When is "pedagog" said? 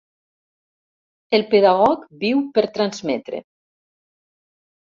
1.51-2.07